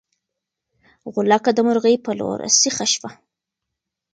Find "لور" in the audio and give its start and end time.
2.19-2.39